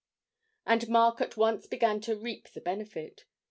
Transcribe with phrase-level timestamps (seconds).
[0.65, 3.25] And Mark at once began to reap the benefit.